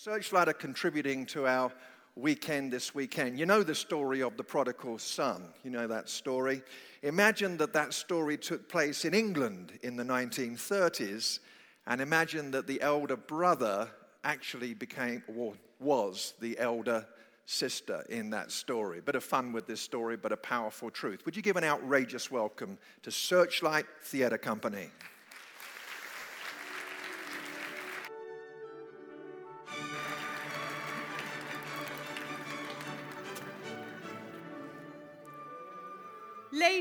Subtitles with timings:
[0.00, 1.72] Searchlight are contributing to our
[2.14, 3.36] weekend this weekend.
[3.36, 5.48] You know the story of the prodigal son.
[5.64, 6.62] You know that story.
[7.02, 11.40] Imagine that that story took place in England in the 1930s,
[11.88, 13.88] and imagine that the elder brother
[14.22, 17.04] actually became or was the elder
[17.44, 19.00] sister in that story.
[19.00, 21.24] Bit of fun with this story, but a powerful truth.
[21.24, 24.90] Would you give an outrageous welcome to Searchlight Theatre Company?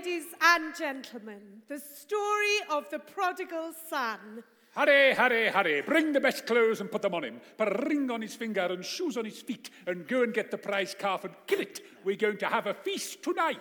[0.07, 4.41] Ladies and gentlemen, the story of the prodigal son.
[4.73, 5.81] Hurry, hurry, hurry.
[5.81, 7.41] Bring the best clothes and put them on him.
[7.57, 9.69] Put a ring on his finger and shoes on his feet.
[9.85, 11.81] And go and get the prize calf and kill it.
[12.05, 13.59] We're going to have a feast tonight.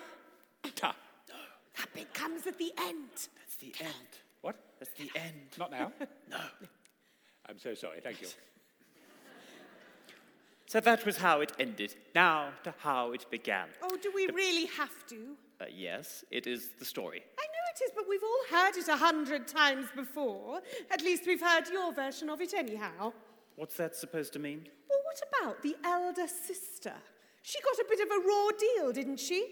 [0.76, 0.94] Ta.
[1.78, 3.10] That bit comes at the end.
[3.12, 4.12] That's the end.
[4.42, 4.54] What?
[4.78, 5.48] That's the end.
[5.58, 5.90] Not now.
[6.30, 6.38] No.
[7.48, 7.98] I'm so sorry.
[8.00, 8.28] Thank you.
[10.66, 11.94] So that was how it ended.
[12.14, 13.68] Now to how it began.
[13.82, 15.36] Oh, do we really have to?
[15.60, 17.22] Uh, yes, it is the story.
[17.38, 20.60] I know it is, but we've all heard it a hundred times before.
[20.90, 23.12] At least we've heard your version of it anyhow.
[23.54, 24.68] What's that supposed to mean?
[24.90, 26.92] Well, what about the elder sister?
[27.42, 29.46] She got a bit of a raw deal, didn't she?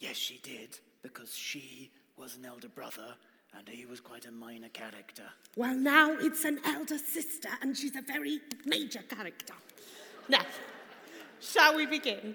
[0.00, 3.14] Yes, she did, because she was an elder brother
[3.56, 5.24] and he was quite a minor character.
[5.56, 9.54] Well, now it's an elder sister, and she's a very major character.
[10.28, 10.42] Now,
[11.40, 12.34] shall we begin?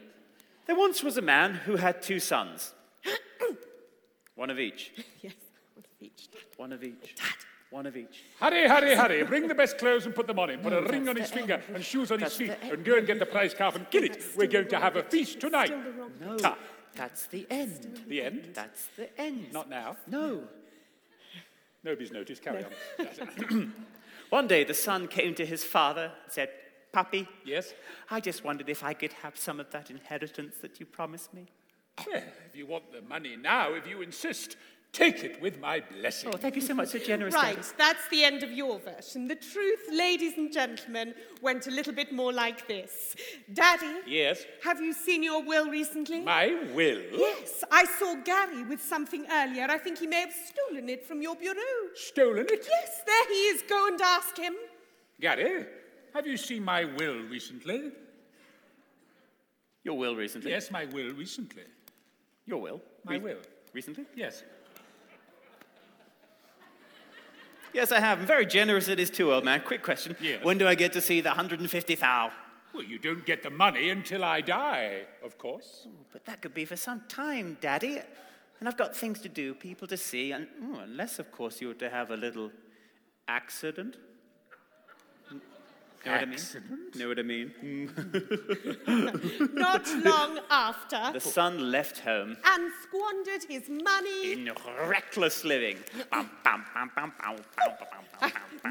[0.66, 2.74] There once was a man who had two sons.
[4.36, 4.92] One of each.
[5.22, 5.34] Yes,
[5.76, 6.30] one of each.
[6.58, 7.16] One of each.
[7.16, 7.26] Dad.
[7.72, 8.24] One of each.
[8.40, 9.24] Hurry, hurry, hurry.
[9.24, 10.60] Bring the best clothes and put them on him.
[10.62, 12.52] Put a ring on his finger and shoes on his feet.
[12.62, 14.24] And go and get the prize calf and kill it.
[14.38, 15.68] We're going to have a feast tonight.
[15.68, 16.12] Still the wrong.
[16.22, 16.56] No, Ta.
[16.96, 18.04] that's the end.
[18.08, 18.52] The end?
[18.54, 19.52] That's the end.
[19.52, 19.98] Not now.
[20.06, 20.44] No.
[21.88, 22.42] Nobody's noticed.
[22.44, 23.74] Carry on.
[24.30, 26.50] One day the son came to his father and said,
[26.92, 27.74] Pappy, Yes?
[28.12, 31.48] I just wondered if I could have some of that inheritance that you promised me.
[32.06, 34.58] Well, if you want the money now, if you insist,
[34.94, 36.32] take it with my blessing.
[36.34, 37.34] Oh, thank you so much, so generous.
[37.36, 37.68] Right, Daddy.
[37.78, 39.28] that's the end of your version.
[39.28, 43.16] The truth, ladies and gentlemen, went a little bit more like this.
[43.54, 44.44] Daddy, Yes?
[44.64, 46.22] have you seen your will recently?
[46.22, 47.02] My will?
[47.12, 49.68] Yes, I saw Gary with something earlier.
[49.70, 51.62] I think he may have stolen it from your bureau.
[51.96, 52.66] Stolen it?
[52.68, 53.62] Yes, there he is.
[53.70, 54.56] Go and ask him.
[55.20, 55.66] Gary,
[56.14, 57.92] have you seen my will recently?
[59.84, 60.52] Your will recently.
[60.52, 61.64] Yes, my will recently.
[62.46, 62.82] Your will.
[63.06, 63.38] My will.
[63.74, 64.06] Recently?
[64.16, 64.44] Yes.
[67.74, 68.20] Yes, I have.
[68.20, 69.62] I'm very generous it is too, old man.
[69.62, 70.16] Quick question.
[70.22, 70.44] Yes.
[70.44, 72.32] When do I get to see the 150 thou?
[72.74, 75.88] Well, you don't get the money until I die, of course.
[75.88, 78.00] Oh, but that could be for some time, Daddy.
[78.60, 81.70] And I've got things to do, people to see, and oh, unless, of course, you
[81.70, 82.52] were to have a little
[83.28, 83.98] accident.
[86.06, 86.40] Know what I mean?
[86.96, 87.52] Know what I mean?
[89.54, 94.52] Not long after, the son left home and squandered his money in
[94.88, 95.78] reckless living.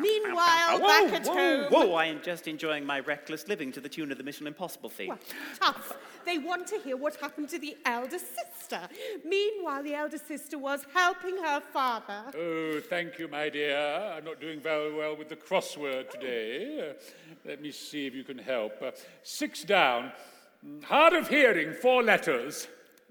[0.00, 1.64] Meanwhile, back at home.
[1.70, 4.88] Whoa, I am just enjoying my reckless living to the tune of the Mission Impossible
[4.88, 5.08] theme.
[5.08, 5.18] Well,
[5.60, 5.96] tough.
[6.24, 8.88] They want to hear what happened to the elder sister.
[9.24, 12.32] Meanwhile, the elder sister was helping her father.
[12.36, 13.76] Oh, thank you, my dear.
[14.16, 16.80] I'm not doing very well with the crossword today.
[16.90, 16.94] Oh
[17.44, 18.80] let me see if you can help.
[18.82, 18.90] Uh,
[19.22, 20.12] six down.
[20.84, 22.66] Hard of hearing, four letters.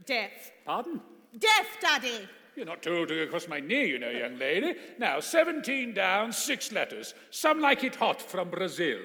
[0.05, 0.51] Deaf.
[0.66, 1.01] Pardon?
[1.38, 2.27] Deaf, Daddy.
[2.55, 4.75] You're not told to go across my knee, you know, young lady.
[4.97, 7.13] Now, 17 down, six letters.
[7.29, 8.99] Some like it hot from Brazil.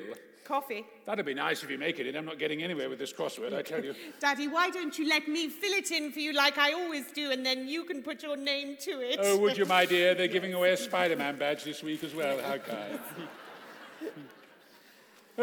[0.44, 0.84] Coffee.
[1.04, 2.16] That'd be nice if you make it in.
[2.16, 3.94] I'm not getting anywhere with this crossword, I tell you.
[4.20, 7.30] Daddy, why don't you let me fill it in for you like I always do,
[7.30, 9.18] and then you can put your name to it?
[9.20, 10.14] Oh, would you, my dear?
[10.14, 12.40] They're giving away a Spider Man badge this week as well.
[12.40, 12.98] How kind.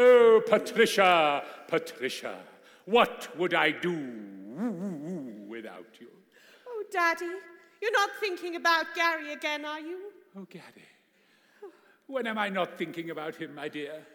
[0.00, 2.36] Oh, Patricia, Patricia,
[2.84, 3.98] what would I do
[5.48, 6.06] without you?
[6.68, 7.26] Oh, Daddy,
[7.82, 9.98] you're not thinking about Gary again, are you?
[10.36, 10.86] Oh, Gary,
[12.06, 14.06] when am I not thinking about him, my dear?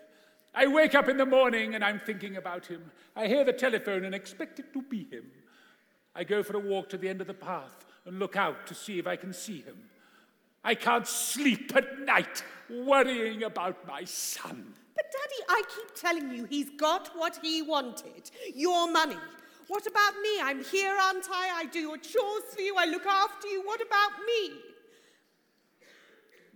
[0.55, 2.89] I wake up in the morning and I'm thinking about him.
[3.13, 5.25] I hear the telephone and expect it to be him.
[6.15, 8.73] I go for a walk to the end of the path and look out to
[8.73, 9.89] see if I can see him.
[10.63, 14.75] I can't sleep at night worrying about my son.
[15.03, 19.17] But, Daddy, I keep telling you he's got what he wanted your money.
[19.67, 20.41] What about me?
[20.41, 21.61] I'm here, aren't I?
[21.61, 23.61] I do your chores for you, I look after you.
[23.65, 24.59] What about me?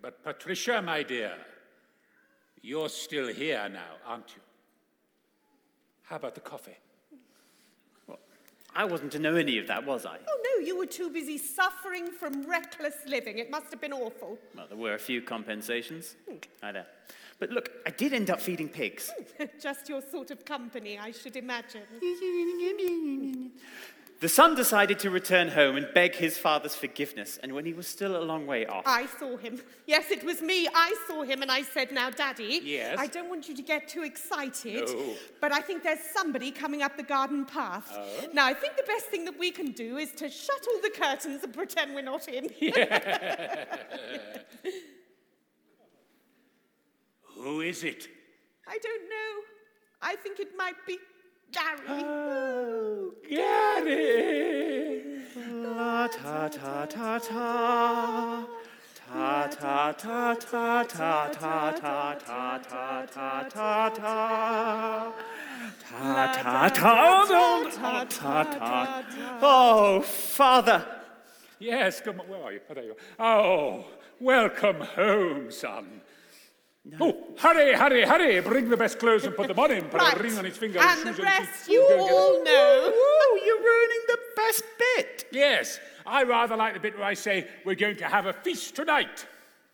[0.02, 1.34] But, Patricia, my dear,
[2.62, 4.42] you're still here now, aren't you?
[6.04, 6.78] How about the coffee?
[8.76, 10.20] I wasn't to know any of that, was I?
[10.28, 13.40] Oh, no, you were too busy suffering from reckless living.
[13.40, 14.38] It must have been awful.
[14.56, 16.16] Well, there were a few compensations.
[16.30, 16.36] Hmm.
[16.62, 16.84] I know.
[17.40, 19.12] But look, I did end up feeding pigs.
[19.62, 21.82] Just your sort of company, I should imagine.
[24.20, 27.86] The son decided to return home and beg his father's forgiveness, and when he was
[27.86, 29.62] still a long way off, I saw him.
[29.86, 30.68] Yes, it was me.
[30.74, 32.98] I saw him and I said, Now, Daddy, Yes?
[32.98, 35.14] I don't want you to get too excited, No.
[35.40, 37.92] but I think there's somebody coming up the garden path.
[37.94, 38.28] Oh?
[38.34, 40.90] Now, I think the best thing that we can do is to shut all the
[40.90, 42.50] curtains and pretend we're not in.
[47.48, 48.10] Who is it?
[48.68, 49.32] I don't know.
[50.02, 50.98] I think it might be
[51.50, 51.80] Gary.
[51.88, 55.02] Oh, Gary!
[55.64, 58.46] La ta ta ta ta.
[58.96, 65.14] Ta ta ta ta ta ta ta ta ta ta ta ta.
[65.90, 69.04] Ta ta ta ta ta ta.
[69.42, 70.86] Oh, Father.
[71.60, 72.28] Yes, come on.
[72.28, 72.60] Where are you?
[72.70, 73.40] Oh, there you are.
[73.40, 73.86] Oh,
[74.20, 76.02] welcome home, son.
[77.00, 78.40] Oh, hurry, hurry, hurry.
[78.42, 79.86] Bring the best clothes and put them on him.
[79.86, 80.18] Put Right.
[80.20, 82.92] a ring on his finger and the rest you all know.
[82.94, 85.26] Ooh, you're ruining the best bit.
[85.32, 88.76] Yes, I rather like the bit where I say we're going to have a feast
[88.76, 89.26] tonight.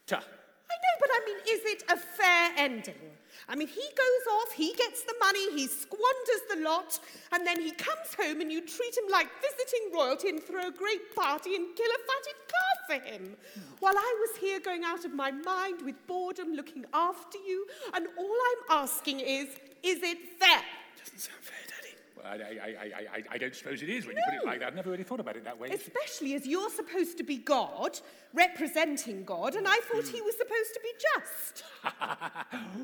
[0.07, 0.17] Ta.
[0.17, 2.95] I know, but I mean, is it a fair ending?
[3.49, 6.99] I mean, he goes off, he gets the money, he squanders the lot,
[7.31, 10.71] and then he comes home and you treat him like visiting royalty and throw a
[10.71, 13.35] great party and kill a fatted calf for him.
[13.79, 18.07] While I was here going out of my mind with boredom looking after you, and
[18.17, 19.47] all I'm asking is,
[19.83, 20.61] is it fair?
[20.97, 21.62] Doesn't sound fair,
[22.25, 24.67] I, I, I, I, I don't suppose it is when you put it like that.
[24.67, 25.69] I've never really thought about it that way.
[25.69, 27.99] Especially as you're supposed to be God,
[28.33, 31.63] representing God, and I thought he was supposed to be just.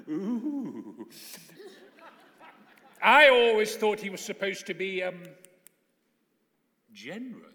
[0.10, 1.08] Ooh.
[3.02, 5.16] I always thought he was supposed to be um,
[6.94, 7.49] generous.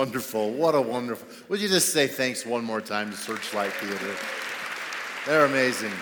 [0.00, 0.52] Wonderful.
[0.52, 1.28] What a wonderful.
[1.50, 4.16] Would you just say thanks one more time to Searchlight Theater?
[5.26, 5.92] They're amazing.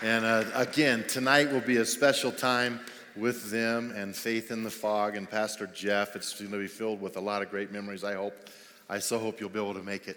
[0.00, 2.78] And uh, again, tonight will be a special time
[3.16, 6.14] with them and Faith in the Fog and Pastor Jeff.
[6.14, 8.36] It's going to be filled with a lot of great memories, I hope.
[8.88, 10.16] I so hope you'll be able to make it.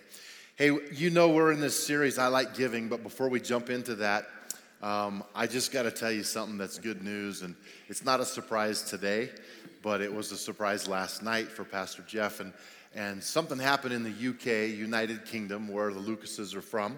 [0.58, 3.96] Hey, you know we're in this series, I Like Giving, but before we jump into
[3.96, 4.28] that,
[4.82, 7.44] um, I just got to tell you something that's good news.
[7.44, 7.56] And
[7.88, 9.30] it's not a surprise today,
[9.84, 12.40] but it was a surprise last night for Pastor Jeff.
[12.40, 12.52] And,
[12.96, 16.98] and something happened in the UK, United Kingdom, where the Lucases are from.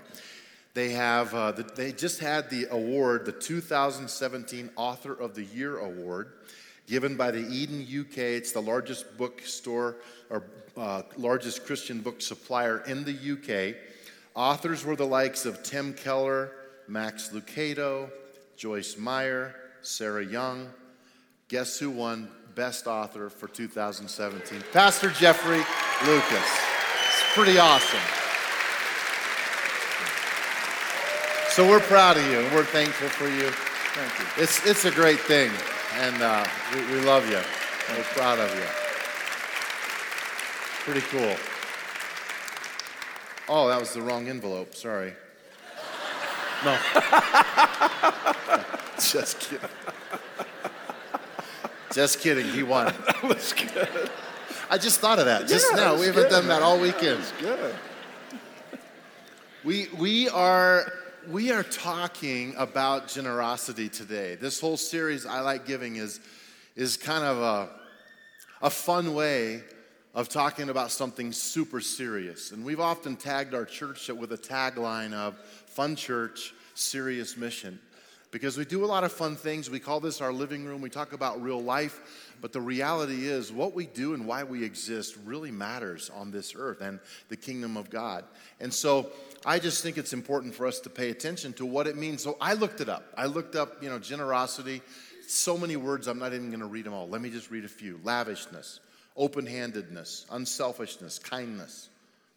[0.74, 5.80] They have, uh, the, they just had the award, the 2017 Author of the Year
[5.80, 6.31] Award,
[6.88, 8.18] given by the Eden UK.
[8.18, 9.97] It's the largest bookstore
[10.30, 10.45] or
[10.77, 13.75] uh, largest Christian book supplier in the UK.
[14.35, 16.51] Authors were the likes of Tim Keller,
[16.88, 18.09] Max Lucado,
[18.57, 20.69] Joyce Meyer, Sarah Young.
[21.47, 24.63] Guess who won Best Author for 2017?
[24.71, 25.63] Pastor Jeffrey
[26.06, 26.31] Lucas.
[26.31, 28.00] It's pretty awesome.
[31.50, 33.49] So we're proud of you and we're thankful for you.
[33.94, 34.44] Thank you.
[34.44, 35.52] It's, it's a great thing
[35.97, 37.37] and uh, we, we love you.
[37.37, 38.66] and We're proud of you.
[40.83, 41.35] Pretty cool.
[43.47, 44.73] Oh, that was the wrong envelope.
[44.73, 45.13] Sorry.
[46.65, 46.77] No.
[48.99, 49.69] Just kidding.
[51.91, 52.47] Just kidding.
[52.47, 52.93] He won.
[53.05, 54.09] That was good.
[54.69, 55.99] I just thought of that just Yeah, now.
[55.99, 57.23] We haven't good, done that all weekend.
[57.39, 57.75] Good.
[59.63, 60.91] We, we, are,
[61.29, 64.35] we are talking about generosity today.
[64.35, 66.19] This whole series, I Like Giving, is,
[66.75, 67.69] is kind of a,
[68.61, 69.63] a fun way
[70.13, 72.51] of talking about something super serious.
[72.51, 77.79] And we've often tagged our church with a tagline of Fun Church, Serious Mission.
[78.29, 79.69] Because we do a lot of fun things.
[79.69, 80.81] We call this our living room.
[80.81, 82.31] We talk about real life.
[82.41, 86.53] But the reality is, what we do and why we exist really matters on this
[86.57, 88.25] earth and the kingdom of God.
[88.59, 89.11] And so
[89.45, 92.23] I just think it's important for us to pay attention to what it means.
[92.23, 93.05] So I looked it up.
[93.15, 94.81] I looked up, you know, generosity.
[95.27, 97.07] So many words, I'm not even going to read them all.
[97.07, 98.79] Let me just read a few lavishness,
[99.15, 101.89] open handedness, unselfishness, kindness,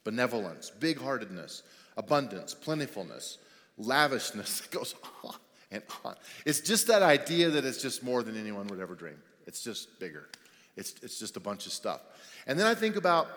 [0.04, 1.62] benevolence, big heartedness,
[1.96, 3.38] abundance, plentifulness,
[3.78, 4.62] lavishness.
[4.64, 5.34] It goes on
[5.70, 6.14] and on.
[6.44, 9.18] It's just that idea that it's just more than anyone would ever dream.
[9.46, 10.28] It's just bigger.
[10.76, 12.00] It's, it's just a bunch of stuff.
[12.46, 13.28] And then I think about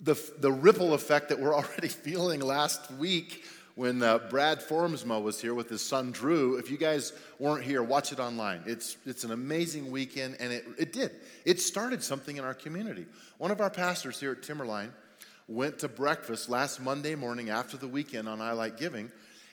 [0.00, 5.40] the, the ripple effect that we're already feeling last week when uh, Brad Formsma was
[5.40, 6.56] here with his son Drew.
[6.56, 8.62] If you guys weren't here, watch it online.
[8.66, 11.12] It's, it's an amazing weekend, and it, it did.
[11.44, 13.06] It started something in our community.
[13.38, 14.92] One of our pastors here at Timberline
[15.48, 19.10] went to breakfast last Monday morning after the weekend on I Like Giving.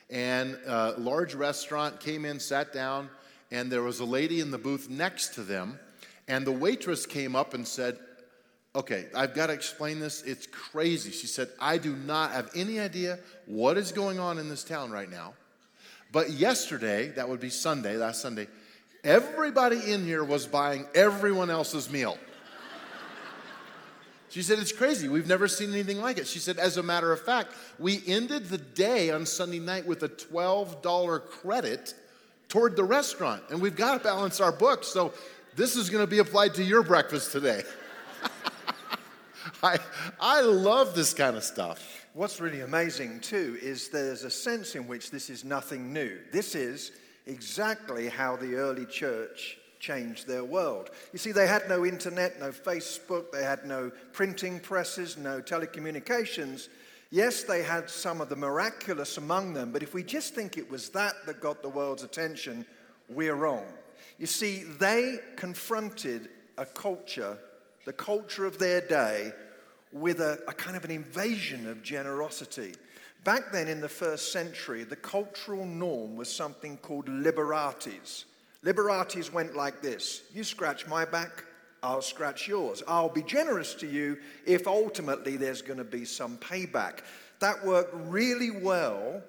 [0.09, 3.09] And a large restaurant came in, sat down,
[3.51, 5.79] and there was a lady in the booth next to them.
[6.27, 7.97] And the waitress came up and said,
[8.77, 10.22] Okay, I've got to explain this.
[10.22, 11.10] It's crazy.
[11.10, 13.17] She said, I do not have any idea
[13.48, 15.34] what is going on in this town right now.
[16.12, 18.48] But yesterday, that would be Sunday, last Sunday,
[19.03, 22.17] everybody in here was buying everyone else's meal.
[24.29, 25.07] She said, It's crazy.
[25.07, 26.27] We've never seen anything like it.
[26.27, 30.03] She said, As a matter of fact, we ended the day on Sunday night with
[30.03, 31.96] a $12 credit
[32.50, 34.88] toward the restaurant, and we've got to balance our books.
[34.88, 35.13] So
[35.55, 37.63] this is going to be applied to your breakfast today.
[39.63, 39.79] I,
[40.19, 42.05] I love this kind of stuff.
[42.13, 46.17] What's really amazing too is there's a sense in which this is nothing new.
[46.31, 46.91] This is
[47.25, 50.89] exactly how the early church changed their world.
[51.11, 56.69] You see, they had no internet, no Facebook, they had no printing presses, no telecommunications.
[57.09, 60.69] Yes, they had some of the miraculous among them, but if we just think it
[60.69, 62.65] was that that got the world's attention,
[63.09, 63.65] we're wrong.
[64.17, 67.37] You see, they confronted a culture,
[67.85, 69.31] the culture of their day,
[69.91, 72.74] with a, a kind of an invasion of generosity.
[73.24, 78.25] Back then in the first century, the cultural norm was something called liberalitas.
[78.63, 81.44] Liberalitas went like this You scratch my back,
[81.84, 82.84] I'll scratch yours.
[82.88, 87.00] I'll be generous to you if ultimately there's going to be some payback.
[87.39, 89.22] That worked really well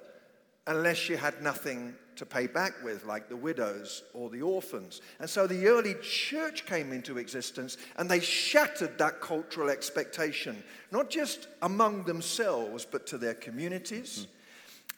[0.67, 5.00] unless you had nothing to pay back with, like the widows or the orphans.
[5.20, 11.10] And so the early church came into existence and they shattered that cultural expectation, not
[11.10, 14.26] just among themselves, but to their communities.
[14.26, 14.26] Mm.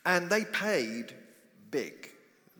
[0.07, 1.13] And they paid
[1.71, 2.11] big.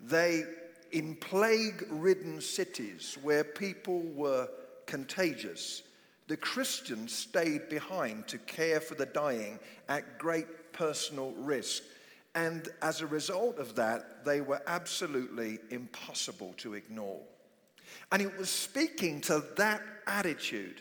[0.05, 0.45] They,
[0.93, 4.49] in plague ridden cities where people were
[4.87, 5.83] contagious,
[6.29, 11.83] the Christians stayed behind to care for the dying at great personal risk.
[12.35, 17.21] And as a result of that, they were absolutely impossible to ignore.
[18.13, 20.81] And it was speaking to that attitude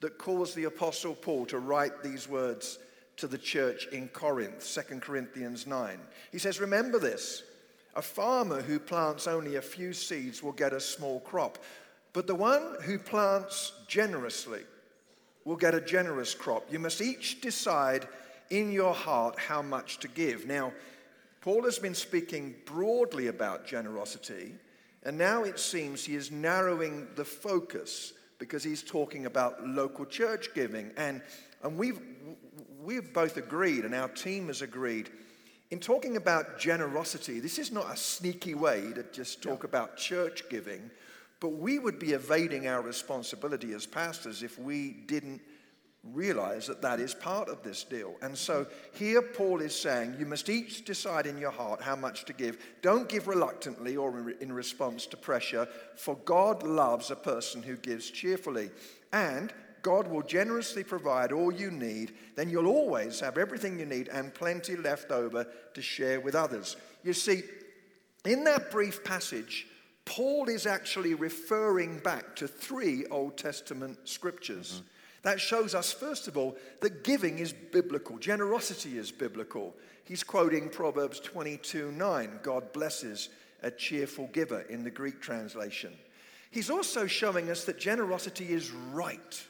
[0.00, 2.78] that caused the Apostle Paul to write these words
[3.16, 5.98] to the church in Corinth, 2 Corinthians 9.
[6.32, 7.42] He says, Remember this
[7.96, 11.58] a farmer who plants only a few seeds will get a small crop,
[12.12, 14.62] but the one who plants generously
[15.44, 16.66] will get a generous crop.
[16.72, 18.08] You must each decide
[18.50, 20.46] in your heart how much to give.
[20.46, 20.72] Now,
[21.40, 24.54] Paul has been speaking broadly about generosity,
[25.02, 30.54] and now it seems he is narrowing the focus because he's talking about local church
[30.54, 30.90] giving.
[30.96, 31.20] And,
[31.62, 32.00] and we've,
[32.82, 35.10] we've both agreed, and our team has agreed,
[35.70, 40.44] in talking about generosity, this is not a sneaky way to just talk about church
[40.48, 40.90] giving,
[41.40, 45.40] but we would be evading our responsibility as pastors if we didn't
[46.12, 48.14] realize that that is part of this deal.
[48.20, 52.24] And so here Paul is saying, you must each decide in your heart how much
[52.26, 52.58] to give.
[52.82, 58.10] Don't give reluctantly or in response to pressure, for God loves a person who gives
[58.10, 58.70] cheerfully.
[59.12, 62.14] And God will generously provide all you need.
[62.36, 66.76] Then you'll always have everything you need and plenty left over to share with others.
[67.02, 67.42] You see,
[68.24, 69.66] in that brief passage,
[70.06, 74.76] Paul is actually referring back to three Old Testament scriptures.
[74.76, 74.86] Mm-hmm.
[75.24, 79.74] That shows us, first of all, that giving is biblical, generosity is biblical.
[80.04, 82.40] He's quoting Proverbs 22 9.
[82.42, 83.30] God blesses
[83.62, 85.92] a cheerful giver in the Greek translation.
[86.50, 89.42] He's also showing us that generosity is right.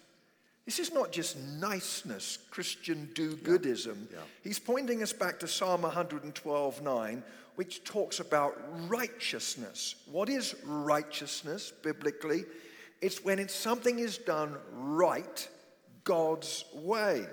[0.65, 3.97] This is not just niceness, Christian do goodism.
[4.11, 4.19] Yeah.
[4.19, 4.25] Yeah.
[4.45, 7.23] He's pointing us back to Psalm 112 9,
[7.57, 8.57] which talks about
[8.89, 9.97] righteousness.
[10.07, 12.45] What is righteousness biblically?
[13.03, 15.49] It's when it's something is done right
[16.05, 17.27] God's way.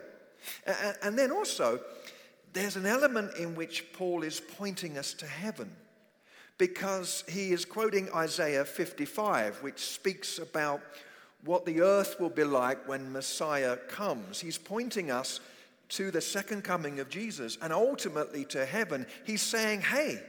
[1.04, 1.80] And then also,
[2.54, 5.72] there's an element in which Paul is pointing us to heaven
[6.58, 10.82] because he is quoting Isaiah 55, which speaks about
[11.44, 14.40] what the earth will be like when Messiah comes.
[14.40, 15.40] He's pointing us
[15.90, 19.06] to the second coming of Jesus and ultimately to heaven.
[19.26, 20.22] He's saying, hey,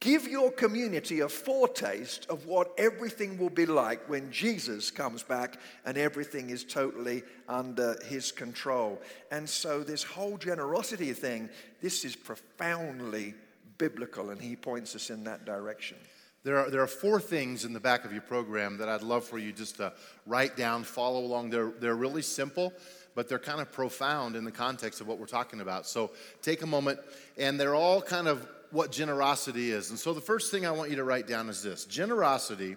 [0.00, 5.58] Give your community a foretaste of what everything will be like when Jesus comes back
[5.84, 9.02] and everything is totally under his control.
[9.32, 11.50] And so, this whole generosity thing,
[11.82, 13.34] this is profoundly
[13.76, 15.96] biblical, and he points us in that direction.
[16.44, 19.24] There are, there are four things in the back of your program that I'd love
[19.24, 19.92] for you just to
[20.26, 21.50] write down, follow along.
[21.50, 22.72] They're, they're really simple,
[23.16, 25.86] but they're kind of profound in the context of what we're talking about.
[25.86, 27.00] So take a moment,
[27.36, 29.90] and they're all kind of what generosity is.
[29.90, 32.76] And so the first thing I want you to write down is this generosity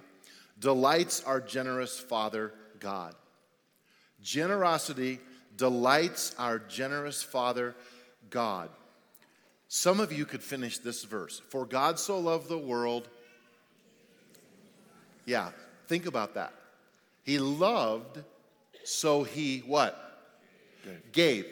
[0.60, 3.16] delights our generous Father God.
[4.22, 5.20] Generosity
[5.58, 7.76] delights our generous Father
[8.30, 8.70] God.
[9.68, 11.42] Some of you could finish this verse.
[11.50, 13.08] For God so loved the world.
[15.26, 15.52] Yeah,
[15.88, 16.54] think about that.
[17.24, 18.20] He loved,
[18.84, 19.98] so he what?
[21.12, 21.46] Gave.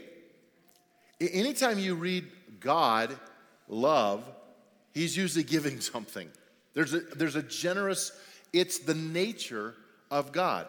[1.22, 2.25] Anytime you read
[2.60, 3.17] God,
[3.69, 4.23] love,
[4.93, 6.29] he's usually giving something.
[6.73, 8.11] There's a, there's a generous,
[8.51, 9.75] it's the nature
[10.11, 10.67] of God.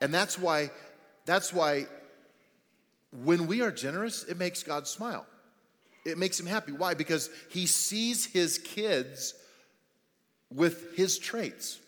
[0.00, 0.70] And that's why,
[1.24, 1.86] that's why
[3.24, 5.26] when we are generous, it makes God smile.
[6.04, 6.72] It makes him happy.
[6.72, 6.94] Why?
[6.94, 9.34] Because he sees his kids
[10.52, 11.78] with his traits.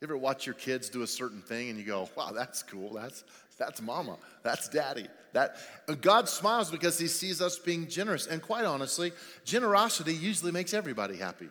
[0.00, 2.94] You ever watch your kids do a certain thing and you go, wow, that's cool.
[2.94, 3.22] That's,
[3.58, 4.16] that's mama.
[4.42, 5.06] That's daddy.
[5.32, 5.56] That,
[6.00, 8.26] God smiles because he sees us being generous.
[8.26, 9.12] And quite honestly,
[9.44, 11.48] generosity usually makes everybody happy.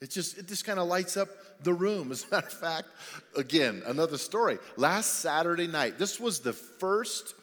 [0.00, 1.28] It just, it just kind of lights up
[1.62, 2.12] the room.
[2.12, 2.88] As a matter of fact,
[3.36, 4.58] again, another story.
[4.76, 7.34] Last Saturday night, this was the first,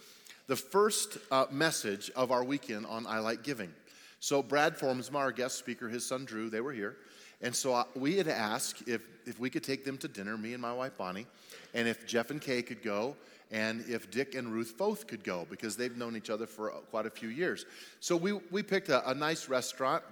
[0.47, 3.73] the first uh, message of our weekend on I Like Giving.
[4.19, 6.95] So Brad Formsma, our guest speaker, his son Drew, they were here.
[7.41, 10.53] And so uh, we had asked if, if we could take them to dinner, me
[10.53, 11.27] and my wife Bonnie,
[11.73, 13.17] and if Jeff and Kay could go,
[13.51, 17.05] and if Dick and Ruth both could go, because they've known each other for quite
[17.05, 17.65] a few years.
[17.99, 20.03] So we, we picked a, a nice restaurant,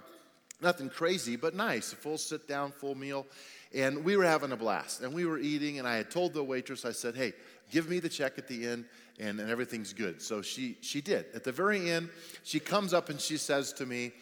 [0.60, 3.26] nothing crazy, but nice, a full sit down, full meal.
[3.74, 5.02] And we were having a blast.
[5.02, 7.32] And we were eating, and I had told the waitress, I said, hey,
[7.72, 8.84] give me the check at the end,
[9.18, 10.22] and, and everything's good.
[10.22, 11.26] So she, she did.
[11.34, 12.10] At the very end,
[12.44, 14.12] she comes up and she says to me,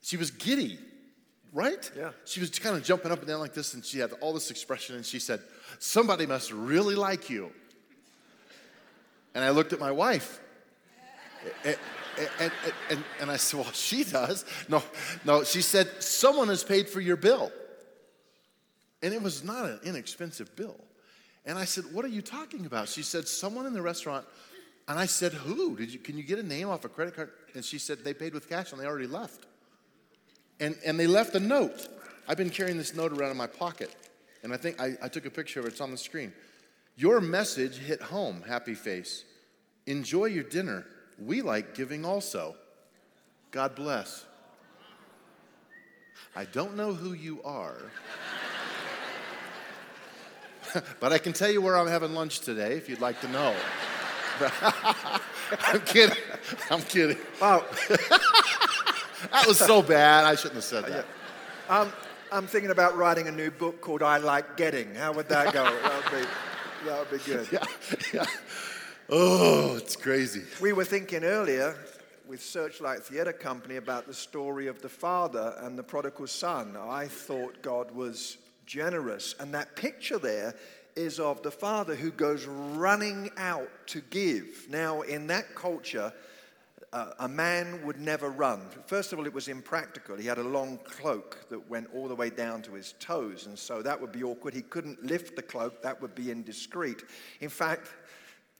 [0.00, 0.78] she was giddy,
[1.52, 1.90] right?
[1.96, 2.10] Yeah.
[2.24, 4.50] She was kind of jumping up and down like this, and she had all this
[4.50, 5.40] expression, and she said,
[5.80, 7.50] somebody must really like you.
[9.34, 10.40] And I looked at my wife.
[11.64, 11.76] And,
[12.38, 12.52] and,
[12.90, 14.44] and, and, I said, Well, she does.
[14.68, 14.82] No,
[15.24, 17.52] no, she said, Someone has paid for your bill.
[19.02, 20.76] And it was not an inexpensive bill.
[21.44, 22.88] And I said, What are you talking about?
[22.88, 24.24] She said, Someone in the restaurant.
[24.86, 25.76] And I said, Who?
[25.76, 27.30] Did you, can you get a name off a credit card?
[27.54, 29.46] And she said, They paid with cash and they already left.
[30.60, 31.88] And, and they left a note.
[32.28, 33.94] I've been carrying this note around in my pocket.
[34.42, 35.70] And I think I, I took a picture of it.
[35.70, 36.32] It's on the screen.
[36.96, 39.24] Your message hit home, happy face.
[39.86, 40.86] Enjoy your dinner.
[41.18, 42.56] We like giving also.
[43.50, 44.24] God bless.
[46.36, 47.78] I don't know who you are,
[51.00, 53.54] but I can tell you where I'm having lunch today if you'd like to know.
[55.60, 56.16] I'm kidding.
[56.70, 57.18] I'm kidding.
[57.40, 57.64] Wow.
[59.32, 60.24] That was so bad.
[60.24, 61.06] I shouldn't have said that.
[61.68, 61.90] Um,
[62.30, 64.94] I'm thinking about writing a new book called I Like Getting.
[64.94, 65.64] How would that go?
[66.84, 67.68] That, would be, that would be good.
[68.12, 68.26] Yeah, yeah.
[69.10, 70.42] Oh, it's crazy.
[70.60, 71.76] We were thinking earlier
[72.26, 76.76] with Searchlight Theatre Company about the story of the father and the prodigal son.
[76.76, 79.34] I thought God was generous.
[79.38, 80.54] And that picture there
[80.96, 84.66] is of the father who goes running out to give.
[84.70, 86.12] Now, in that culture,
[86.94, 88.60] uh, a man would never run.
[88.86, 90.16] First of all, it was impractical.
[90.16, 93.58] He had a long cloak that went all the way down to his toes, and
[93.58, 94.54] so that would be awkward.
[94.54, 97.02] He couldn't lift the cloak, that would be indiscreet.
[97.40, 97.88] In fact,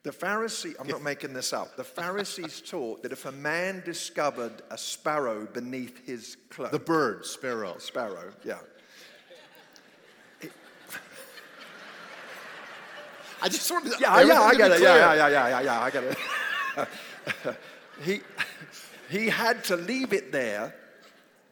[0.03, 4.63] the Pharisee, I'm not making this up, the Pharisees taught that if a man discovered
[4.69, 7.79] a sparrow beneath his cloak, The bird, sparrow.
[7.79, 8.59] sparrow, yeah.
[13.41, 13.99] I just wanted to.
[14.01, 14.81] Yeah, yeah, I get it.
[14.81, 17.59] Yeah, yeah, yeah, yeah, yeah, yeah, I get it.
[18.03, 18.21] he,
[19.09, 20.75] he had to leave it there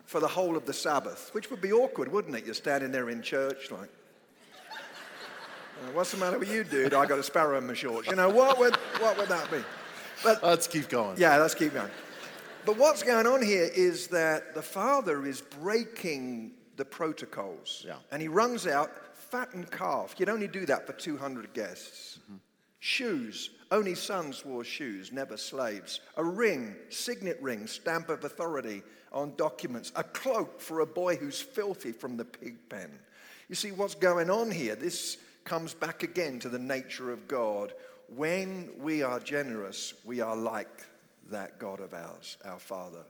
[0.05, 2.45] for the whole of the Sabbath, which would be awkward, wouldn't it?
[2.45, 3.89] You're standing there in church like,
[4.71, 6.95] "Uh, what's the matter with you, dude?
[6.95, 8.09] I got a sparrow in my shorts.
[8.09, 9.63] You know, what would, what would that be?
[10.23, 11.17] But Let's keep going.
[11.19, 11.91] yeah, let's keep going.
[12.65, 17.85] But what's going on here is that the father is breaking the protocols.
[17.87, 17.95] Yeah.
[18.13, 20.15] And he runs out, fattened calf.
[20.19, 22.21] You'd only do that for 200 guests.
[22.85, 23.51] Shoes.
[23.71, 26.01] Only sons wore shoes, never slaves.
[26.17, 29.93] A ring, signet ring, stamp of authority on documents.
[29.95, 32.91] A cloak for a boy who's filthy from the pig pen.
[33.49, 34.75] You see what's going on here?
[34.75, 37.73] This comes back again to the nature of God.
[38.17, 40.85] When we are generous, we are like
[41.31, 43.05] that God of ours, our Father.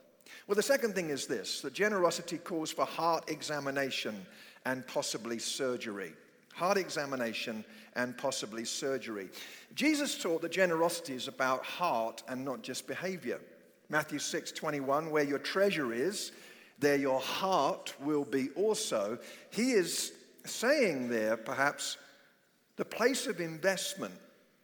[0.47, 4.27] Well, the second thing is this that generosity calls for heart examination
[4.67, 6.13] and possibly surgery.
[6.53, 9.29] Heart examination and possibly surgery.
[9.75, 13.41] Jesus taught that generosity is about heart and not just behavior.
[13.89, 16.33] Matthew 6 21, where your treasure is,
[16.79, 19.19] there your heart will be also.
[19.51, 20.13] He is
[20.45, 21.97] saying there, perhaps,
[22.77, 24.15] the place of investment,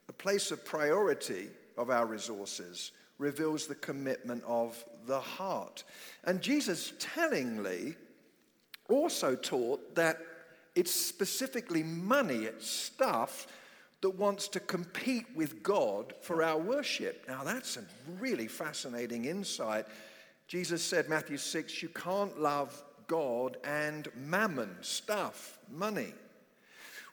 [0.07, 1.47] the place of priority
[1.77, 5.83] of our resources reveals the commitment of the heart.
[6.23, 7.95] And Jesus tellingly
[8.89, 10.17] also taught that
[10.75, 13.47] it's specifically money, it's stuff
[14.01, 17.25] that wants to compete with God for our worship.
[17.27, 17.83] Now, that's a
[18.19, 19.85] really fascinating insight.
[20.47, 26.13] Jesus said, Matthew 6, you can't love God and mammon, stuff, money.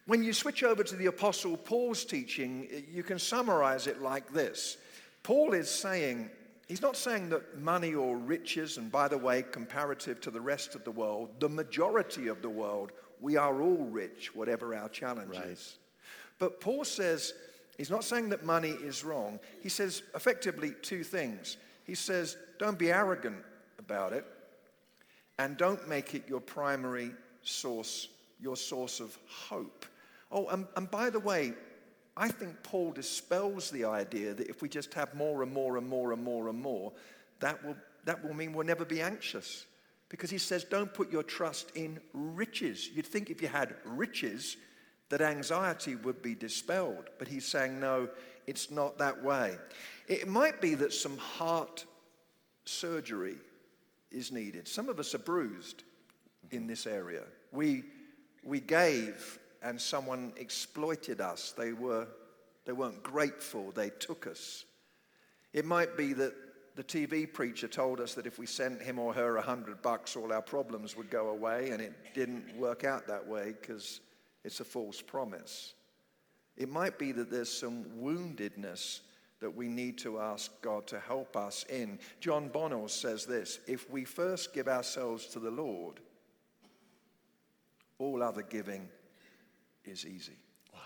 [0.07, 4.77] When you switch over to the Apostle Paul's teaching, you can summarize it like this
[5.25, 6.31] Paul is saying,
[6.69, 10.77] he's not saying that money or riches, and by the way, comparative to the rest
[10.77, 15.37] of the world, the majority of the world, we are all rich, whatever our challenge
[15.37, 15.46] Right.
[15.46, 15.79] is.
[16.38, 17.33] But Paul says,
[17.79, 19.40] he's not saying that money is wrong.
[19.62, 21.57] He says effectively two things.
[21.85, 23.42] He says, don't be arrogant
[23.79, 24.26] about it,
[25.38, 28.09] and don't make it your primary source,
[28.40, 29.87] your source of hope.
[30.33, 31.55] Oh, and, and by the way,
[32.16, 35.87] I think Paul dispels the idea that if we just have more and more and
[35.88, 36.92] more and more and more,
[37.40, 39.66] that will, that will mean we'll never be anxious.
[40.09, 42.88] Because he says, don't put your trust in riches.
[42.95, 44.57] You'd think if you had riches,
[45.09, 47.11] that anxiety would be dispelled.
[47.19, 48.09] But he's saying, no,
[48.47, 49.57] it's not that way.
[50.09, 51.85] It might be that some heart
[52.64, 53.37] surgery
[54.11, 54.69] is needed.
[54.69, 55.83] Some of us are bruised
[56.51, 57.23] in this area.
[57.53, 57.85] We,
[58.45, 61.53] we gave and someone exploited us.
[61.57, 62.07] They, were,
[62.64, 64.64] they weren't grateful, they took us.
[65.53, 66.35] It might be that
[66.77, 70.15] the TV preacher told us that if we sent him or her a hundred bucks,
[70.15, 74.01] all our problems would go away, and it didn't work out that way because
[74.45, 75.73] it's a false promise.
[76.57, 79.01] It might be that there's some woundedness
[79.41, 81.99] that we need to ask God to help us in.
[82.21, 86.01] John Bonnell says this if we first give ourselves to the Lord,
[87.99, 88.87] all other giving
[89.87, 90.37] is easy.
[90.75, 90.81] Wow.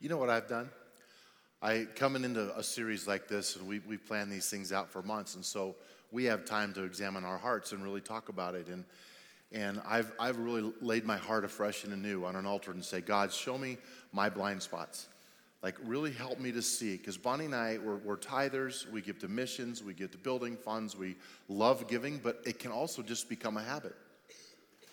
[0.00, 0.70] You know what I've done?
[1.64, 5.00] I coming into a series like this, and we we plan these things out for
[5.02, 5.74] months, and so
[6.12, 8.68] we have time to examine our hearts and really talk about it.
[8.68, 8.84] And
[9.50, 13.00] and I've I've really laid my heart afresh and anew on an altar and say,
[13.00, 13.78] God, show me
[14.12, 15.06] my blind spots.
[15.62, 18.86] Like really help me to see, because Bonnie and I we're, we're tithers.
[18.90, 20.94] We give to missions, we give to building funds.
[20.94, 21.16] We
[21.48, 23.96] love giving, but it can also just become a habit.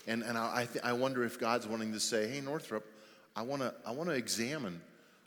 [0.07, 2.85] And, and I, I, th- I wonder if God's wanting to say, hey, Northrop,
[3.35, 4.79] I want to I wanna examine.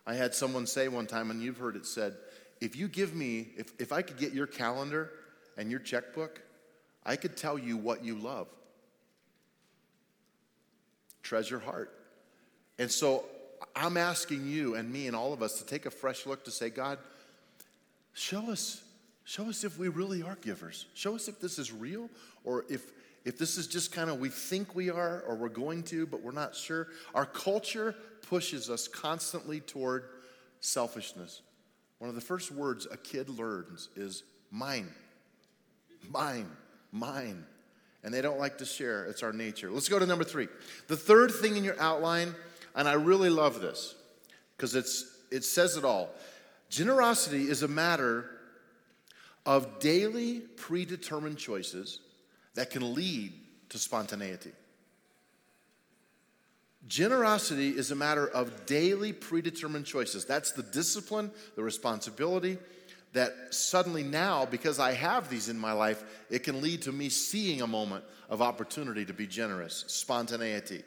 [0.07, 2.15] I had someone say one time, and you've heard it said,
[2.61, 5.11] if you give me, if, if I could get your calendar
[5.57, 6.41] and your checkbook,
[7.05, 8.49] I could tell you what you love.
[11.23, 11.93] Treasure heart.
[12.79, 13.25] And so
[13.75, 16.51] I'm asking you and me and all of us to take a fresh look to
[16.51, 16.99] say, God,
[18.15, 18.83] show us
[19.27, 22.11] show us if we really are givers show us if this is real
[22.45, 22.93] or if
[23.25, 26.23] if this is just kind of we think we are or we're going to but
[26.23, 27.95] we're not sure our culture
[28.29, 30.05] pushes us constantly toward
[30.61, 31.43] selfishness.
[31.99, 34.89] One of the first words a kid learns is mine
[36.11, 36.51] mine
[36.93, 37.45] mine
[38.03, 39.71] and they don't like to share it's our nature.
[39.71, 40.49] Let's go to number three.
[40.89, 42.35] The third thing in your outline
[42.77, 43.95] and i really love this
[44.57, 44.75] because
[45.31, 46.11] it says it all.
[46.69, 48.31] Generosity is a matter
[49.47, 52.01] of daily predetermined choices
[52.55, 53.33] that can lead
[53.71, 54.53] to spontaneity.
[56.87, 60.25] Generosity is a matter of daily predetermined choices.
[60.25, 62.59] That's the discipline, the responsibility
[63.15, 67.09] that suddenly now, because I have these in my life, it can lead to me
[67.09, 70.83] seeing a moment of opportunity to be generous, spontaneity.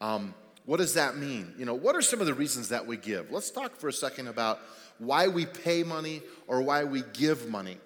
[0.00, 0.32] Um,
[0.64, 1.52] what does that mean?
[1.58, 3.30] You know, what are some of the reasons that we give?
[3.30, 4.60] Let's talk for a second about
[4.98, 7.78] why we pay money or why we give money.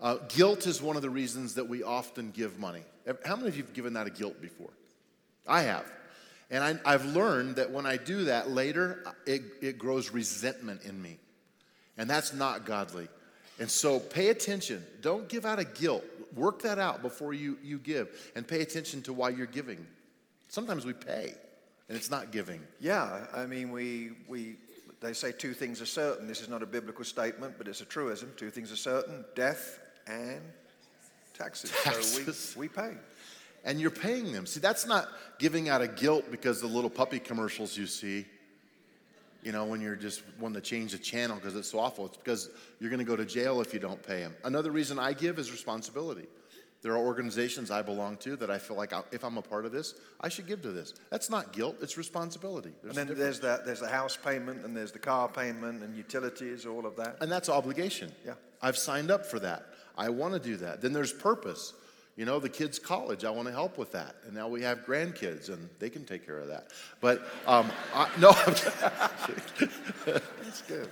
[0.00, 2.82] Uh, guilt is one of the reasons that we often give money.
[3.24, 4.70] How many of you have given out of guilt before?
[5.46, 5.90] I have.
[6.50, 11.00] And I, I've learned that when I do that later, it, it grows resentment in
[11.00, 11.18] me.
[11.96, 13.08] And that's not godly.
[13.58, 14.84] And so pay attention.
[15.00, 16.04] Don't give out of guilt.
[16.34, 18.32] Work that out before you, you give.
[18.36, 19.86] And pay attention to why you're giving.
[20.48, 21.34] Sometimes we pay,
[21.88, 22.60] and it's not giving.
[22.80, 24.56] Yeah, I mean, we, we,
[25.00, 26.28] they say two things are certain.
[26.28, 28.32] This is not a biblical statement, but it's a truism.
[28.36, 30.40] Two things are certain death and
[31.34, 31.72] taxes.
[31.82, 32.38] Taxes.
[32.54, 32.92] So we, we pay.
[33.64, 34.46] And you're paying them.
[34.46, 38.24] See, that's not giving out of guilt because the little puppy commercials you see,
[39.42, 42.06] you know, when you're just wanting to change the channel because it's so awful.
[42.06, 44.34] It's because you're going to go to jail if you don't pay them.
[44.44, 46.26] Another reason I give is responsibility.
[46.82, 49.64] There are organizations I belong to that I feel like I- if I'm a part
[49.64, 50.94] of this, I should give to this.
[51.10, 52.70] That's not guilt, it's responsibility.
[52.82, 55.96] There's And then there's, that, there's the house payment, and there's the car payment, and
[55.96, 57.16] utilities, all of that.
[57.20, 58.12] And that's obligation.
[58.24, 58.34] Yeah.
[58.62, 59.66] I've signed up for that.
[59.96, 60.80] I want to do that.
[60.80, 61.74] Then there's purpose.
[62.16, 64.16] You know, the kids' college, I want to help with that.
[64.24, 66.68] And now we have grandkids, and they can take care of that.
[67.00, 68.32] But um, I, no,
[70.42, 70.88] That's good.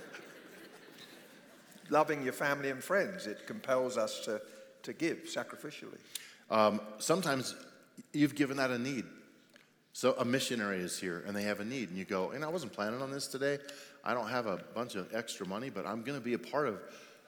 [1.89, 4.41] Loving your family and friends, it compels us to,
[4.83, 5.97] to give sacrificially.
[6.49, 7.55] um, sometimes
[8.13, 9.05] you've given out a need.
[9.93, 12.49] So a missionary is here and they have a need, and you go, and I
[12.49, 13.59] wasn't planning on this today.
[14.03, 16.67] I don't have a bunch of extra money, but I'm going to be a part
[16.67, 16.79] of,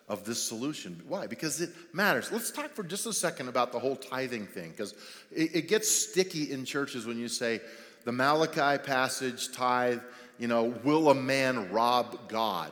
[0.07, 1.01] of this solution.
[1.07, 1.27] Why?
[1.27, 2.31] Because it matters.
[2.31, 4.93] Let's talk for just a second about the whole tithing thing, because
[5.31, 7.59] it, it gets sticky in churches when you say
[8.05, 9.99] the Malachi passage, tithe,
[10.39, 12.71] you know, will a man rob God?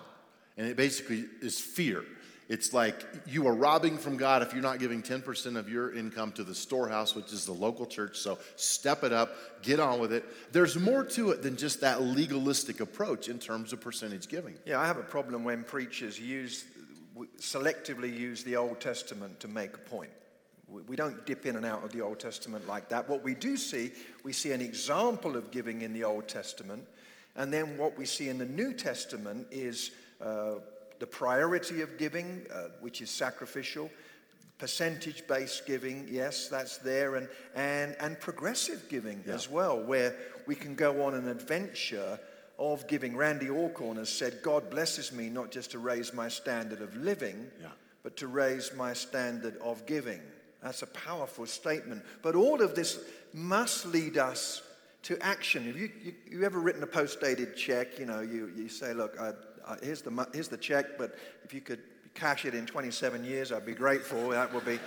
[0.57, 2.05] And it basically is fear.
[2.47, 6.31] It's like you are robbing from God if you're not giving 10% of your income
[6.33, 8.19] to the storehouse, which is the local church.
[8.19, 10.23] So step it up, get on with it.
[10.51, 14.53] There's more to it than just that legalistic approach in terms of percentage giving.
[14.65, 16.65] Yeah, I have a problem when preachers use
[17.38, 20.12] selectively use the Old Testament to make a point.
[20.67, 23.08] We don't dip in and out of the Old Testament like that.
[23.08, 23.91] What we do see,
[24.23, 26.84] we see an example of giving in the Old Testament,
[27.36, 30.56] and then what we see in the New Testament is uh,
[30.99, 33.91] the priority of giving, uh, which is sacrificial,
[34.58, 39.34] percentage based giving, yes, that's there, and, and, and progressive giving yeah.
[39.34, 40.15] as well, where
[40.47, 42.19] we can go on an adventure
[42.57, 43.15] of giving.
[43.15, 47.47] Randy Alcorn has said, God blesses me not just to raise my standard of living,
[47.61, 47.67] yeah.
[48.03, 50.21] but to raise my standard of giving.
[50.63, 52.03] That's a powerful statement.
[52.21, 52.99] But all of this
[53.33, 54.61] must lead us
[55.03, 55.65] to action.
[55.65, 57.99] Have you, you, you ever written a post dated check?
[57.99, 59.33] You know, you, you say, look, I,
[59.65, 61.81] uh, here's, the, here's the check, but if you could
[62.15, 64.29] cash it in 27 years, I'd be grateful.
[64.29, 64.79] That would be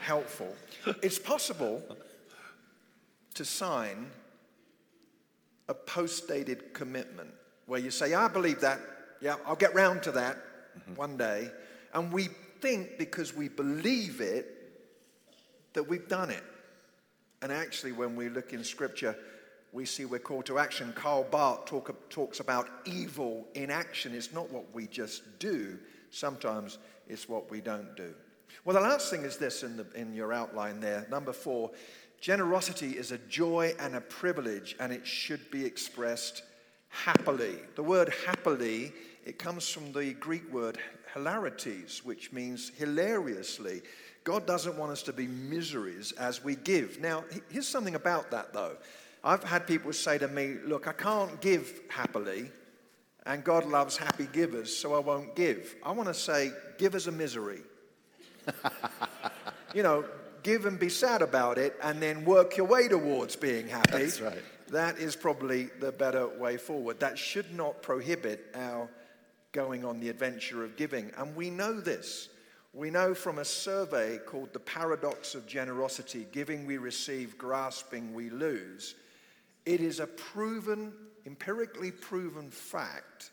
[0.00, 0.54] helpful.
[1.02, 1.82] It's possible
[3.34, 4.10] to sign
[5.68, 7.30] a post dated commitment
[7.66, 8.80] where you say, I believe that.
[9.20, 10.94] Yeah, I'll get round to that mm-hmm.
[10.96, 11.50] one day.
[11.94, 12.28] And we
[12.60, 14.46] think because we believe it
[15.74, 16.42] that we've done it.
[17.40, 19.16] And actually, when we look in Scripture,
[19.72, 20.92] we see we're called to action.
[20.94, 24.14] Karl Barth talk, talks about evil in action.
[24.14, 25.78] It's not what we just do,
[26.10, 28.14] sometimes it's what we don't do.
[28.64, 31.06] Well, the last thing is this in, the, in your outline there.
[31.10, 31.70] Number four
[32.22, 36.44] generosity is a joy and a privilege, and it should be expressed
[36.88, 37.56] happily.
[37.74, 38.92] The word happily,
[39.26, 40.78] it comes from the Greek word
[41.12, 43.82] hilarities, which means hilariously.
[44.22, 47.00] God doesn't want us to be miseries as we give.
[47.00, 48.76] Now, here's something about that, though.
[49.24, 52.52] I've had people say to me, Look, I can't give happily,
[53.26, 55.74] and God loves happy givers, so I won't give.
[55.84, 57.62] I want to say, Give us a misery.
[59.74, 60.04] you know,
[60.42, 63.90] give and be sad about it, and then work your way towards being happy.
[63.92, 64.42] That's right.
[64.68, 67.00] That is probably the better way forward.
[67.00, 68.88] That should not prohibit our
[69.52, 71.10] going on the adventure of giving.
[71.18, 72.28] And we know this.
[72.72, 78.30] We know from a survey called The Paradox of Generosity Giving we receive, grasping we
[78.30, 78.94] lose
[79.64, 80.92] it is a proven,
[81.26, 83.30] empirically proven fact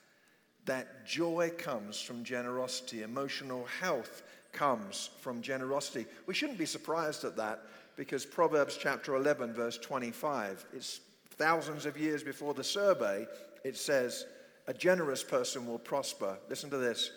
[0.66, 6.06] that joy comes from generosity, emotional health comes from generosity.
[6.26, 7.62] We shouldn't be surprised at that
[7.96, 13.28] because Proverbs chapter 11, verse 25, it's thousands of years before the survey,
[13.64, 14.26] it says,
[14.68, 16.38] A generous person will prosper.
[16.50, 17.12] Listen to this.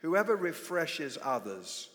[0.00, 1.88] Whoever refreshes others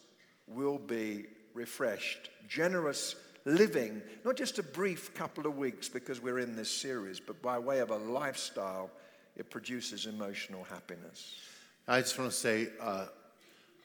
[0.47, 2.29] will be refreshed.
[2.47, 7.41] Generous living, not just a brief couple of weeks because we're in this series, but
[7.41, 8.89] by way of a lifestyle,
[9.35, 11.35] it produces emotional happiness.
[11.87, 13.07] I just want to say, uh,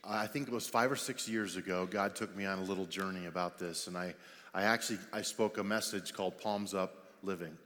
[0.09, 2.87] I think it was five or six years ago, God took me on a little
[2.87, 4.15] journey about this, and I,
[4.55, 7.57] I actually I spoke a message called Palms Up Living.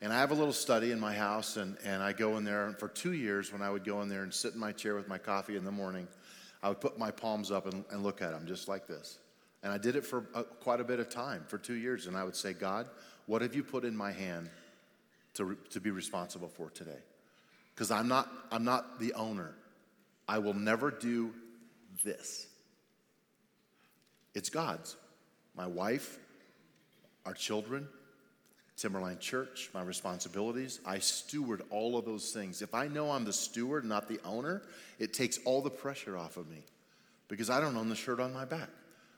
[0.00, 2.66] And I have a little study in my house, and, and I go in there,
[2.66, 4.94] and for two years, when I would go in there and sit in my chair
[4.94, 6.06] with my coffee in the morning,
[6.62, 9.18] I would put my palms up and, and look at them just like this.
[9.62, 12.06] And I did it for uh, quite a bit of time, for two years.
[12.06, 12.86] And I would say, God,
[13.26, 14.50] what have you put in my hand
[15.34, 17.00] to, re- to be responsible for today?
[17.74, 19.54] Because I'm not, I'm not the owner.
[20.28, 21.32] I will never do
[22.02, 22.46] this.
[24.34, 24.96] It's God's.
[25.56, 26.18] My wife,
[27.26, 27.88] our children,
[28.76, 30.80] Timberline Church, my responsibilities.
[30.86, 32.62] I steward all of those things.
[32.62, 34.62] If I know I'm the steward, not the owner,
[34.98, 36.62] it takes all the pressure off of me
[37.26, 38.70] because I don't own the shirt on my back.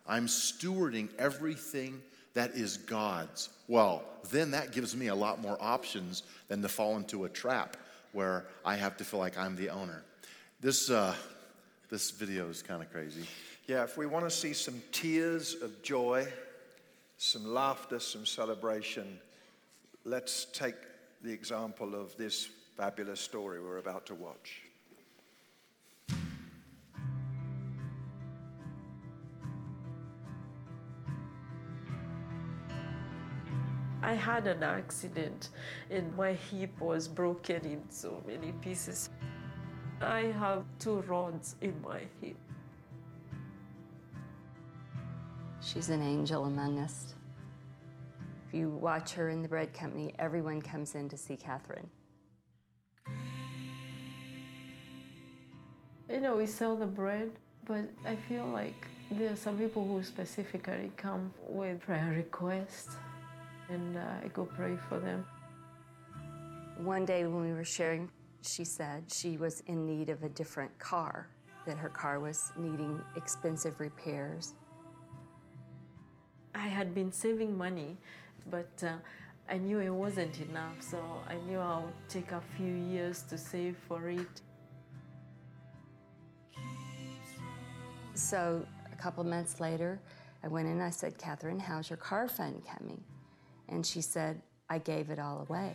[0.06, 2.00] I'm stewarding everything
[2.34, 3.50] that is God's.
[3.68, 7.76] Well, then that gives me a lot more options than to fall into a trap
[8.12, 10.02] where I have to feel like I'm the owner.
[10.60, 11.14] This, uh,
[11.90, 13.26] this video is kind of crazy.
[13.66, 16.26] Yeah, if we want to see some tears of joy,
[17.18, 19.18] some laughter, some celebration,
[20.04, 20.76] let's take
[21.22, 24.62] the example of this fabulous story we're about to watch.
[34.02, 35.50] I had an accident
[35.90, 39.10] and my hip was broken in so many pieces.
[40.00, 42.36] I have two rods in my hip.
[45.60, 47.14] She's an angel among us.
[48.48, 51.88] If you watch her in the bread company, everyone comes in to see Catherine.
[56.08, 57.30] You know, we sell the bread,
[57.66, 62.96] but I feel like there are some people who specifically come with prayer requests,
[63.68, 65.26] and uh, I go pray for them.
[66.78, 68.10] One day when we were sharing,
[68.42, 71.28] she said she was in need of a different car,
[71.66, 74.54] that her car was needing expensive repairs.
[76.54, 77.96] I had been saving money,
[78.50, 78.94] but uh,
[79.48, 80.98] I knew it wasn't enough, so
[81.28, 84.42] I knew I would take a few years to save for it.
[88.14, 90.00] So a couple months later,
[90.42, 93.02] I went in and I said, Catherine, how's your car fund coming?
[93.68, 95.74] And she said, I gave it all away.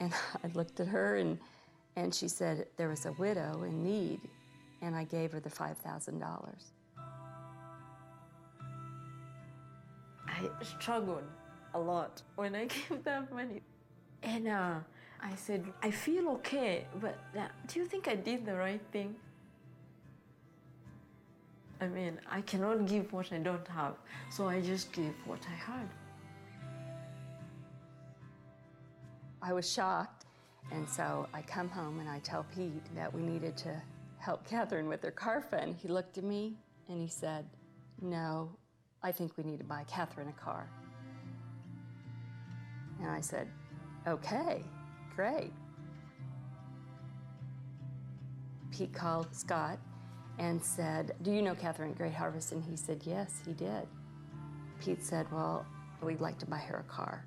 [0.00, 0.12] And
[0.44, 1.38] I looked at her and,
[1.98, 4.20] and she said there was a widow in need,
[4.82, 6.22] and I gave her the $5,000.
[10.28, 11.24] I struggled
[11.74, 13.62] a lot when I gave that money.
[14.22, 14.74] And uh,
[15.20, 19.16] I said, I feel okay, but uh, do you think I did the right thing?
[21.80, 23.94] I mean, I cannot give what I don't have,
[24.30, 25.88] so I just gave what I had.
[29.42, 30.17] I was shocked,
[30.70, 33.82] and so I come home and I tell Pete that we needed to
[34.18, 35.76] help Catherine with her car fund.
[35.76, 36.56] He looked at me
[36.88, 37.46] and he said,
[38.00, 38.50] No,
[39.02, 40.68] I think we need to buy Catherine a car.
[43.00, 43.48] And I said,
[44.06, 44.62] Okay,
[45.14, 45.52] great.
[48.70, 49.78] Pete called Scott
[50.38, 52.52] and said, Do you know Catherine Great Harvest?
[52.52, 53.86] And he said, Yes, he did.
[54.80, 55.64] Pete said, Well,
[56.02, 57.26] we'd like to buy her a car.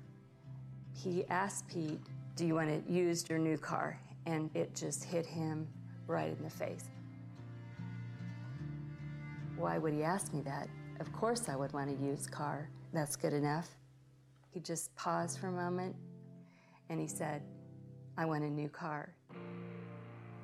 [0.94, 2.00] He asked Pete,
[2.34, 3.98] Do you want to use your new car?
[4.26, 5.68] And it just hit him
[6.06, 6.88] right in the face.
[9.56, 10.68] Why would he ask me that?
[11.00, 12.70] Of course, I would want a used car.
[12.92, 13.68] That's good enough.
[14.50, 15.94] He just paused for a moment
[16.88, 17.42] and he said,
[18.16, 19.14] I want a new car.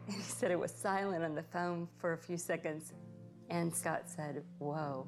[0.07, 2.92] And he said it was silent on the phone for a few seconds.
[3.51, 5.07] And Scott said, Whoa,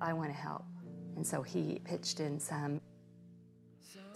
[0.00, 0.64] I want to help.
[1.16, 2.80] And so he pitched in some.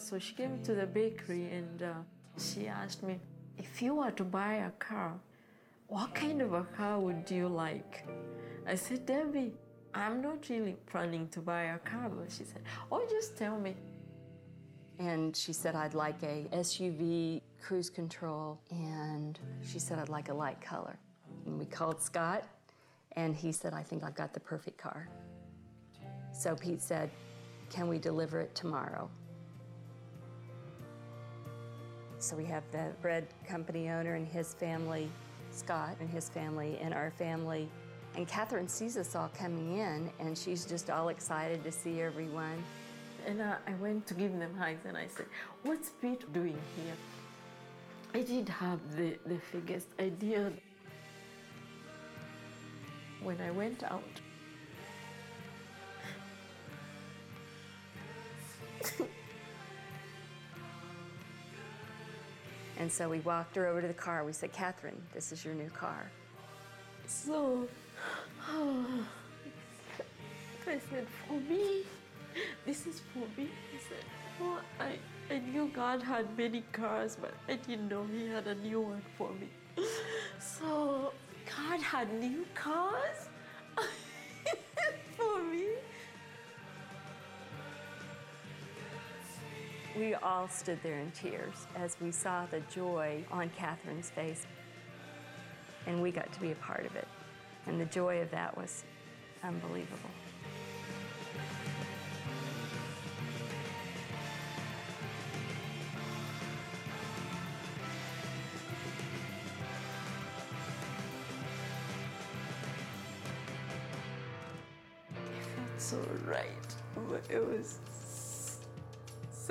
[0.02, 1.92] So she came to the bakery and uh,
[2.36, 3.20] she asked me,
[3.56, 5.14] if you were to buy a car,
[5.86, 8.04] what kind of a car would you like?
[8.66, 9.52] I said, Debbie,
[9.94, 13.76] I'm not really planning to buy a car, but she said, oh, just tell me.
[14.98, 18.60] And she said, I'd like a SUV cruise control.
[18.70, 20.98] And she said, I'd like a light color.
[21.46, 22.42] And we called Scott,
[23.12, 25.08] and he said, I think I've got the perfect car.
[26.32, 27.08] So Pete said,
[27.70, 29.08] Can we deliver it tomorrow?
[32.22, 35.08] So we have the bread company owner and his family,
[35.50, 37.68] Scott and his family, and our family.
[38.14, 42.62] And Catherine sees us all coming in, and she's just all excited to see everyone.
[43.26, 45.26] And uh, I went to give them hugs and I said,
[45.64, 46.94] What's Pete doing here?
[48.14, 50.52] I didn't have the, the biggest idea.
[53.20, 54.02] When I went out,
[62.82, 64.24] And so we walked her over to the car.
[64.24, 66.10] We said, Catherine, this is your new car.
[67.06, 67.68] so
[68.50, 69.04] I
[70.90, 71.84] said, For me,
[72.66, 73.48] this is for me.
[73.72, 74.04] I said,
[74.40, 74.98] Oh, I,
[75.32, 79.02] I knew God had many cars, but I didn't know He had a new one
[79.16, 79.48] for me.
[80.40, 81.12] So
[81.56, 83.28] God had new cars
[89.94, 94.46] We all stood there in tears as we saw the joy on Catherine's face.
[95.86, 97.06] And we got to be a part of it.
[97.66, 98.84] And the joy of that was
[99.44, 100.08] unbelievable.
[115.56, 116.48] That's so right.
[117.28, 117.78] It was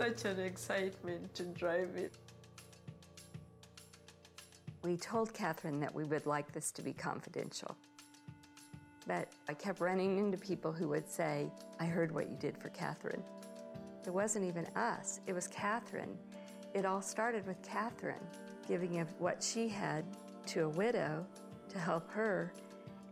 [0.01, 2.11] such an excitement to drive it.
[4.81, 7.75] We told Catherine that we would like this to be confidential.
[9.05, 12.69] But I kept running into people who would say, I heard what you did for
[12.69, 13.21] Catherine.
[14.03, 16.17] It wasn't even us, it was Catherine.
[16.73, 18.25] It all started with Catherine
[18.67, 20.03] giving of what she had
[20.47, 21.23] to a widow
[21.69, 22.51] to help her,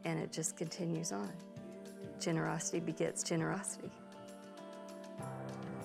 [0.06, 1.32] and it just continues on.
[2.20, 3.92] Generosity begets generosity.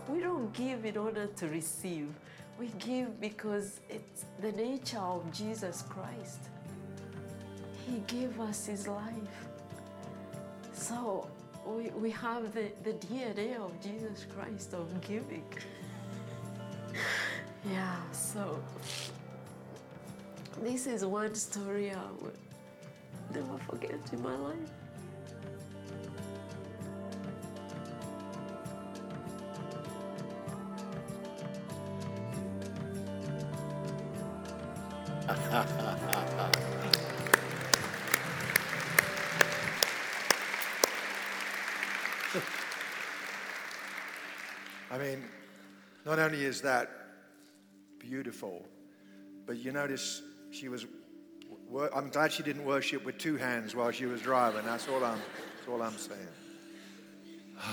[0.09, 2.09] We don't give in order to receive.
[2.59, 6.41] We give because it's the nature of Jesus Christ.
[7.87, 9.49] He gave us his life.
[10.73, 11.29] So
[11.67, 15.45] we, we have the, the DNA of Jesus Christ of giving.
[17.71, 18.63] yeah, so
[20.63, 22.33] this is one story I will
[23.33, 24.84] never forget in my life.
[46.17, 46.91] Not only is that
[47.99, 48.65] beautiful,
[49.47, 50.87] but you notice she was.
[51.93, 54.65] I'm glad she didn't worship with two hands while she was driving.
[54.65, 55.19] That's all I'm.
[55.19, 56.21] That's all I'm saying.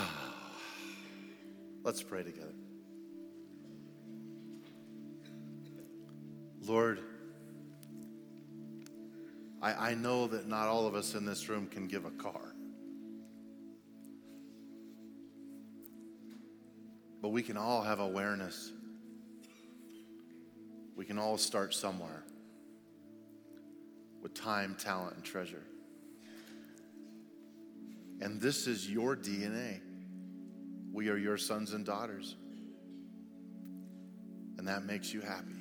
[1.84, 2.48] Let's pray together.
[6.66, 7.00] Lord,
[9.62, 12.56] I, I know that not all of us in this room can give a car.
[17.32, 18.72] We can all have awareness.
[20.96, 22.24] We can all start somewhere
[24.22, 25.64] with time, talent, and treasure.
[28.20, 29.80] And this is your DNA.
[30.92, 32.36] We are your sons and daughters.
[34.58, 35.56] And that makes you happy.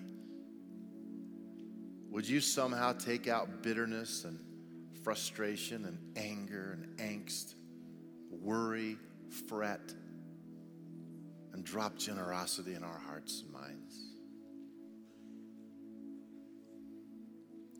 [2.11, 4.39] Would you somehow take out bitterness and
[5.05, 7.55] frustration and anger and angst,
[8.31, 8.99] worry,
[9.49, 9.95] fret,
[11.61, 13.99] and drop generosity in our hearts and minds?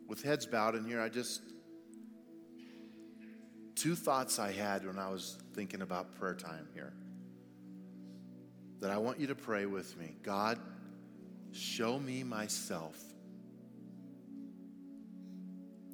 [0.07, 1.41] With heads bowed in here, I just,
[3.73, 6.93] two thoughts I had when I was thinking about prayer time here
[8.81, 10.15] that I want you to pray with me.
[10.21, 10.59] God,
[11.51, 12.99] show me myself.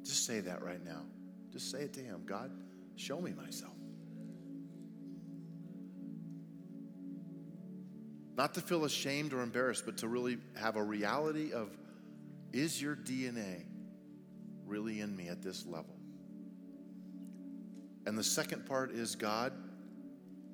[0.02, 1.04] Just say that right now.
[1.50, 2.24] Just say it to Him.
[2.26, 2.50] God,
[2.96, 3.77] show me myself.
[8.38, 11.76] Not to feel ashamed or embarrassed, but to really have a reality of
[12.52, 13.64] is your DNA
[14.64, 15.96] really in me at this level?
[18.06, 19.52] And the second part is God,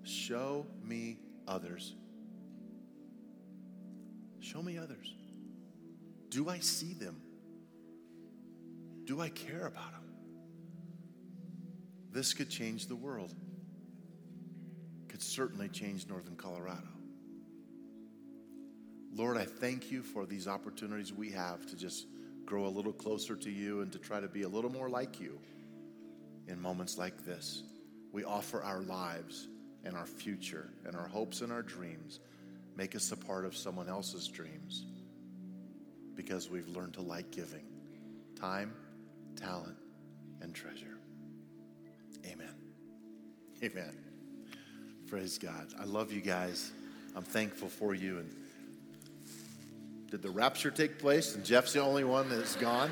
[0.03, 1.95] show me others.
[4.41, 5.15] Show me others.
[6.31, 7.21] Do I see them?
[9.05, 10.15] Do I care about them?
[12.11, 13.35] This could change the world.
[15.09, 16.94] Could certainly change northern Colorado.
[19.17, 22.07] Lord, I thank you for these opportunities we have to just
[22.45, 25.21] grow a little closer to you and to try to be a little more like
[25.21, 25.39] you
[26.49, 27.63] in moments like this.
[28.13, 29.47] We offer our lives
[29.85, 32.19] and our future and our hopes and our dreams.
[32.77, 34.85] Make us a part of someone else's dreams
[36.17, 37.65] because we've learned to like giving
[38.39, 38.75] time,
[39.37, 39.77] talent,
[40.41, 40.99] and treasure.
[42.27, 42.55] Amen.
[43.63, 43.97] Amen.
[45.07, 45.69] Praise God.
[45.81, 46.73] I love you guys.
[47.15, 48.19] I'm thankful for you.
[48.19, 48.31] And
[50.11, 52.91] did the rapture take place and Jeff's the only one that's gone?